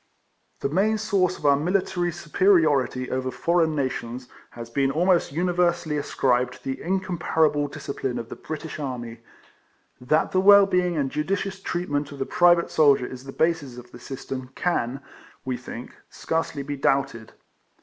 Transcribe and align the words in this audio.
The 0.61 0.69
main 0.69 0.97
source 0.97 1.37
of 1.37 1.45
our 1.45 1.55
military 1.55 2.11
supe 2.11 2.39
riority 2.39 3.11
over 3.11 3.29
foreign 3.29 3.75
nations 3.75 4.27
has 4.49 4.67
been 4.67 4.89
almost 4.89 5.31
universally 5.31 5.95
ascribed 5.95 6.53
to 6.53 6.63
the 6.63 6.81
incomparable 6.81 7.67
discipline 7.67 8.17
of 8.17 8.29
the 8.29 8.35
British 8.35 8.79
army. 8.79 9.19
That 9.99 10.31
the 10.31 10.41
well 10.41 10.65
being 10.65 10.97
and 10.97 11.11
judicious 11.11 11.59
treatment 11.59 12.11
of 12.11 12.17
the 12.17 12.25
private 12.25 12.71
soldier 12.71 13.05
is 13.05 13.25
the 13.25 13.31
basis 13.31 13.77
of 13.77 13.91
this 13.91 14.03
system 14.03 14.49
can 14.55 15.01
(we 15.45 15.55
think) 15.55 15.93
scarcely 16.09 16.63
be 16.63 16.77
doubted. 16.77 17.33